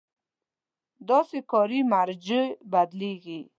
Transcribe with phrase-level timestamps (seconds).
[1.09, 3.39] داسې کاري مراجعو بدلېږي.